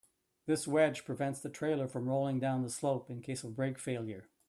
[0.47, 4.29] This wedge prevents the trailer from rolling down the slope in case of brake failure.